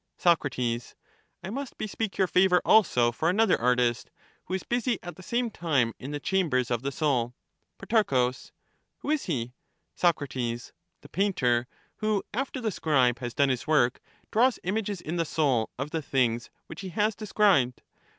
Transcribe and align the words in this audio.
Soc, 0.17 0.43
I 0.57 1.49
must 1.51 1.77
bespeak 1.77 2.17
your 2.17 2.25
favour 2.25 2.59
also 2.65 3.11
for 3.11 3.29
another 3.29 3.61
artist, 3.61 4.09
who 4.45 4.55
is 4.55 4.63
busy 4.63 4.97
at 5.03 5.15
the 5.15 5.21
same 5.21 5.51
time 5.51 5.93
in 5.99 6.09
the 6.09 6.19
chambers 6.19 6.71
of 6.71 6.81
the 6.81 6.91
soul. 6.91 7.35
Pro, 7.77 8.31
Who 9.01 9.11
is 9.11 9.25
he? 9.25 9.53
Soc, 9.93 10.17
The 10.17 11.09
painter, 11.11 11.67
who, 11.97 12.23
after 12.33 12.59
the 12.59 12.71
scribe 12.71 13.19
has 13.19 13.35
done 13.35 13.49
his 13.49 13.67
work, 13.67 14.01
draws 14.31 14.57
images 14.63 15.01
in 15.01 15.17
the 15.17 15.23
soul 15.23 15.69
of 15.77 15.91
the 15.91 16.01
things 16.01 16.49
which 16.65 16.81
he 16.81 16.89
has 16.89 17.13
de 17.13 17.27
scribed. 17.27 17.83